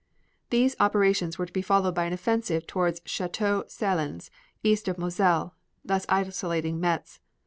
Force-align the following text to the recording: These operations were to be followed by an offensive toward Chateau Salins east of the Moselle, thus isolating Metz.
These 0.49 0.75
operations 0.79 1.37
were 1.37 1.45
to 1.45 1.53
be 1.53 1.61
followed 1.61 1.93
by 1.93 2.05
an 2.05 2.11
offensive 2.13 2.65
toward 2.65 3.01
Chateau 3.07 3.65
Salins 3.67 4.31
east 4.63 4.87
of 4.87 4.95
the 4.95 4.99
Moselle, 5.01 5.53
thus 5.85 6.07
isolating 6.09 6.79
Metz. 6.79 7.19